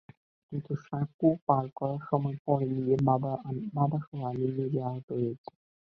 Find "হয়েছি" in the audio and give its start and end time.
5.15-5.49